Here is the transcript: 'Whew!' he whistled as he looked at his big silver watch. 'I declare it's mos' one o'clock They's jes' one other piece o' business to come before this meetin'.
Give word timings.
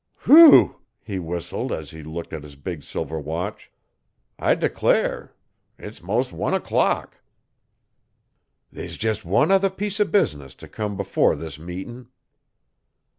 'Whew!' 0.25 0.81
he 1.03 1.19
whistled 1.19 1.71
as 1.71 1.91
he 1.91 2.01
looked 2.01 2.33
at 2.33 2.41
his 2.41 2.55
big 2.55 2.81
silver 2.81 3.19
watch. 3.19 3.71
'I 4.39 4.55
declare 4.55 5.35
it's 5.77 6.01
mos' 6.01 6.31
one 6.31 6.55
o'clock 6.55 7.21
They's 8.71 9.03
jes' 9.03 9.23
one 9.23 9.51
other 9.51 9.69
piece 9.69 9.99
o' 9.99 10.05
business 10.05 10.55
to 10.55 10.67
come 10.67 10.97
before 10.97 11.35
this 11.35 11.59
meetin'. 11.59 12.07